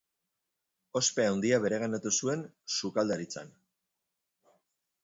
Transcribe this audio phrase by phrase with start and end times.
[0.99, 2.43] Ospe handia bereganatu zuen
[2.79, 3.57] sukaldaritzan.